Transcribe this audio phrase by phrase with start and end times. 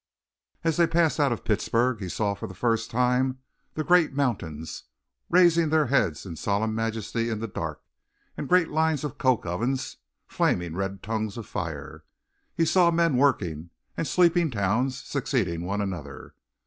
[0.63, 3.37] As they passed out of Pittsburgh he saw for the first time
[3.75, 4.85] the great mountains,
[5.29, 7.83] raising their heads in solemn majesty in the dark,
[8.35, 12.03] and great lines of coke ovens, flaming red tongues of fire.
[12.55, 16.33] He saw men working, and sleeping towns succeeding one another.